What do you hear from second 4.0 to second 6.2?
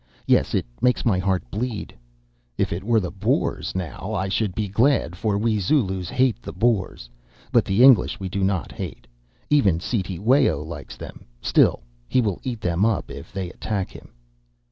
I should be glad, for we Zulus